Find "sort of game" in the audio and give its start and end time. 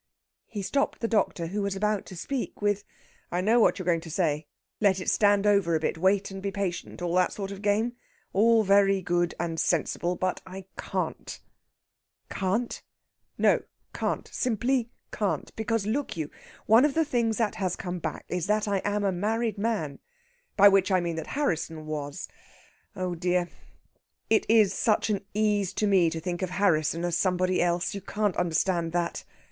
7.33-7.93